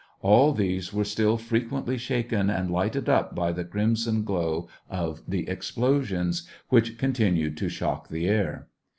All 0.21 0.51
these 0.51 0.91
were 0.91 1.03
still 1.03 1.37
fre 1.37 1.57
quently 1.57 1.99
shaken 1.99 2.49
and 2.49 2.71
lighted 2.71 3.07
up 3.07 3.35
by 3.35 3.51
the 3.51 3.63
crimson 3.63 4.23
glow 4.23 4.67
of 4.89 5.21
the 5.27 5.47
explosions, 5.47 6.49
which 6.69 6.97
continued 6.97 7.55
to 7.57 7.69
shock 7.69 8.07
the 8.09 8.27
air. 8.27 8.67